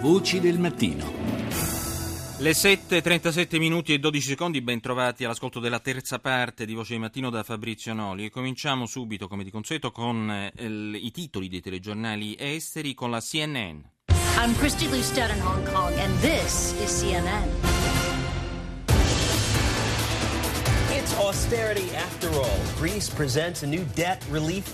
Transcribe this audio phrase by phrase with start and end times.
[0.00, 1.10] Voci del mattino.
[2.38, 7.00] Le 7.37 minuti e 12 secondi, ben trovati all'ascolto della terza parte di Voce del
[7.00, 11.60] Mattino da Fabrizio Noli e cominciamo subito, come di consueto, con eh, i titoli dei
[11.60, 13.80] telegiornali esteri con la CNN.
[14.36, 17.48] I'm Christy Lustad in Hong Kong and this is CNN.
[20.92, 22.56] It's austerity after all.
[22.76, 24.72] Greece presents a new debt relief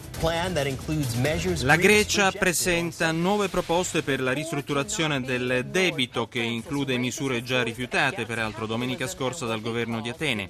[1.64, 8.24] la Grecia presenta nuove proposte per la ristrutturazione del debito che include misure già rifiutate,
[8.24, 10.48] peraltro domenica scorsa dal governo di Atene.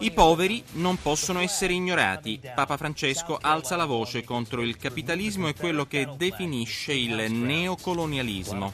[0.00, 2.40] I poveri non possono essere ignorati.
[2.52, 8.72] Papa Francesco alza la voce contro il capitalismo e quello che definisce il neocolonialismo.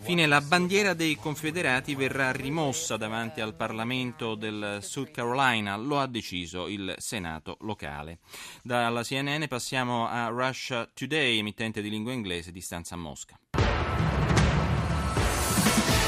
[0.00, 6.06] Fine la bandiera dei confederati verrà rimossa davanti al Parlamento del South Carolina, lo ha
[6.06, 8.20] deciso il Senato locale.
[8.62, 13.36] Dalla CNN passiamo Passiamo a Russia Today, emittente di lingua inglese di stanza a Mosca.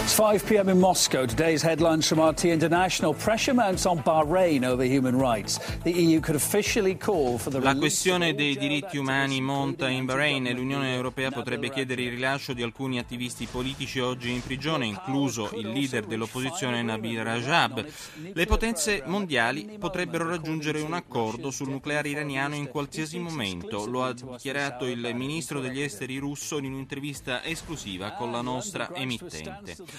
[0.03, 0.69] It's 5 p.m.
[0.69, 1.27] in Moscow.
[1.27, 3.15] Today's headlines from RT International.
[3.15, 5.61] Pressure mounts on Bahrain over human rights.
[5.85, 10.49] The EU could officially call for the La questione dei diritti umani monta in Bahrain
[10.49, 15.53] e l'Unione Europea potrebbe chiedere il rilascio di alcuni attivisti politici oggi in prigione, incluso
[15.55, 17.87] il leader dell'opposizione Nabil Rajab.
[18.33, 24.13] Le potenze mondiali potrebbero raggiungere un accordo sul nucleare iraniano in qualsiasi momento, lo ha
[24.13, 29.91] dichiarato il ministro degli esteri russo in un'intervista esclusiva con la nostra emittente.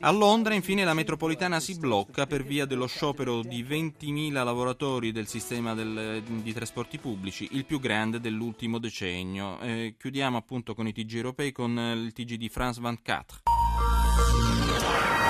[0.00, 5.26] A Londra infine la metropolitana si blocca per via dello sciopero di 20.000 lavoratori del
[5.26, 9.58] sistema del, di trasporti pubblici, il più grande dell'ultimo decennio.
[9.60, 13.55] Eh, chiudiamo appunto con i TG europei con il TG di France 24.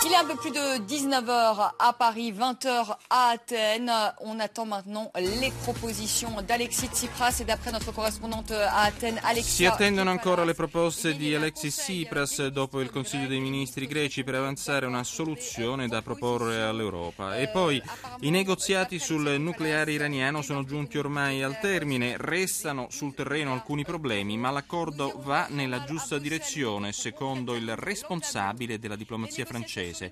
[0.04, 3.90] Il est un peu plus de 19h à Paris, 20h à Athènes.
[4.20, 9.56] On attend maintenant les propositions d'Alexis Tsipras et d'après notre correspondante à Athènes, Alexis.
[9.56, 14.36] Si attendono ancora le proposte di Alexis Tsipras dopo il Consiglio dei Ministri greci per
[14.36, 17.36] avanzare una soluzione da proporre all'Europa.
[17.36, 17.82] E poi
[18.20, 24.36] i negoziati sul nucleare iraniano sono giunti ormai al termine, restano sul terreno alcuni problemi,
[24.36, 28.35] ma l'accordo va nella giusta direzione, secondo il responsabile
[28.79, 30.11] della diplomazia francese paese.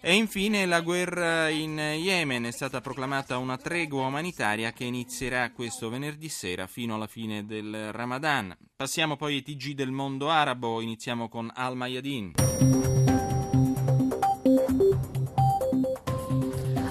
[0.00, 5.88] E infine la guerra in Yemen è stata proclamata una tregua umanitaria che inizierà questo
[5.88, 8.56] venerdì sera fino alla fine del Ramadan.
[8.76, 12.34] Passiamo poi ai TG del mondo arabo, iniziamo con Al Mayadin.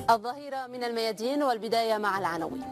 [0.09, 2.63] الظهيرة من الميادين والبداية مع العناوين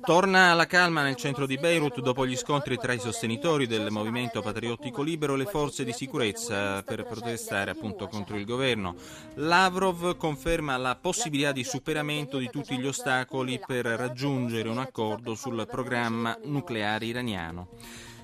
[0.00, 4.40] Torna la calma nel centro di Beirut dopo gli scontri tra i sostenitori del movimento
[4.40, 8.94] patriottico libero e le forze di sicurezza per protestare appunto contro il governo.
[9.34, 15.66] Lavrov conferma la possibilità di superamento di tutti gli ostacoli per raggiungere un accordo sul
[15.68, 17.68] programma nucleare iraniano.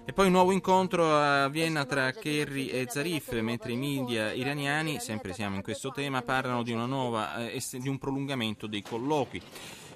[0.06, 5.00] E poi un nuovo incontro a Vienna tra Kerry e Zarif, mentre i media iraniani,
[5.00, 9.40] sempre siamo in questo tema, parlano di, nuova, eh, di un prolungamento dei colloqui.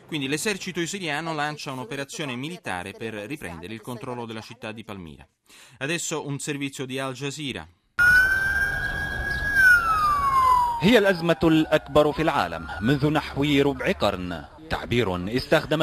[0.08, 5.28] Quindi l'esercito siriano lancia un'operazione militare per riprendere il controllo della città di Palmira.
[5.80, 7.68] Adesso un servizio di Al Jazeera.
[10.84, 14.44] هي الأزمة الأكبر في العالم منذ نحو ربع قرن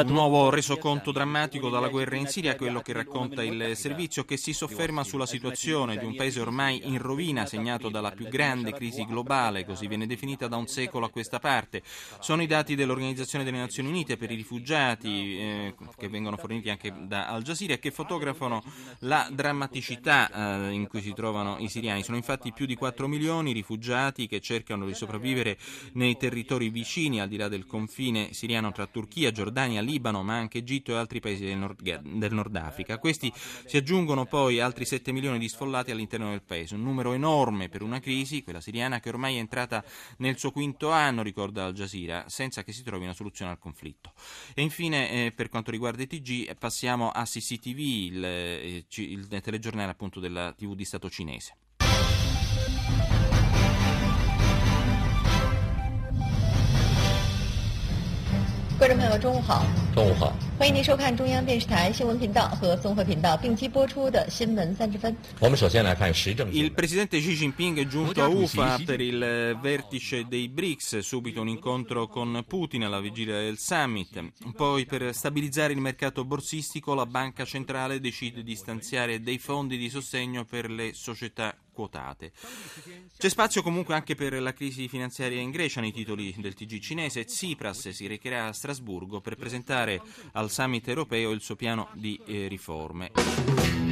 [0.10, 4.54] un nuovo resoconto drammatico dalla guerra in Siria, quello che racconta il servizio, che si
[4.54, 9.66] sofferma sulla situazione di un paese ormai in rovina, segnato dalla più grande crisi globale,
[9.66, 11.82] così viene definita da un secolo a questa parte.
[12.20, 16.94] Sono i dati dell'Organizzazione delle Nazioni Unite per i rifugiati, eh, che vengono forniti anche
[17.08, 18.62] da Al Jazeera, che fotografano
[19.00, 20.30] la drammaticità
[20.68, 22.04] eh, in cui si trovano i siriani.
[22.04, 25.58] Sono infatti più di 4 milioni i rifugiati che cercano di sopravvivere
[25.94, 30.58] nei territori vicini, al di là del confine siriano tra Turchia, Giordania, Libano, ma anche
[30.58, 32.96] Egitto e altri paesi del Nord, del Nord Africa.
[32.96, 37.14] A questi si aggiungono poi altri 7 milioni di sfollati all'interno del paese, un numero
[37.14, 39.82] enorme per una crisi, quella siriana, che ormai è entrata
[40.18, 44.12] nel suo quinto anno, ricorda Al Jazeera, senza che si trovi una soluzione al conflitto.
[44.54, 49.92] E infine, eh, per quanto riguarda i TG, passiamo a CCTV, il, eh, il telegiornale
[49.92, 51.56] appunto della TV di Stato cinese.
[58.85, 59.65] 观众朋友，中午好！
[59.95, 60.33] 中午好！
[60.59, 65.15] 欢迎您收看中央电视台新闻频道和综合频道并机播出的新闻三十分。
[65.39, 66.51] 我们首先来看时政。
[66.51, 72.07] Il presidente Xi Jinping è giunto a Ufa per il vertice dei BRICS, subito un incontro
[72.09, 74.33] con Putin alla vigilia del summit.
[74.57, 79.89] Poi per stabilizzare il mercato borsistico la banca centrale decide di stanziare dei fondi di
[79.89, 82.32] sostegno per le società quotate.
[83.18, 87.26] C'è spazio comunque anche per la crisi finanziaria in Grecia nei titoli del TG cinese.
[87.26, 90.02] Tsipras si recherà a Strasburgo per presentare
[90.32, 93.85] al summit europeo il suo piano di eh, riforme.